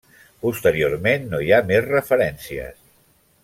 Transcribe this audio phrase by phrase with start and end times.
[0.45, 2.85] Posteriorment no hi ha més referències.